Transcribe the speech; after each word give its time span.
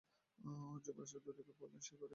যুবরাজ 0.83 1.11
দুকে 1.27 1.53
পড়লেন 1.59 1.81
সেই 1.87 1.97
ঘরে। 1.99 2.09